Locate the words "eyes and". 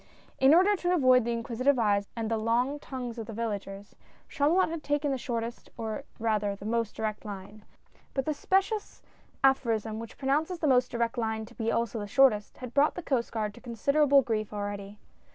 1.77-2.31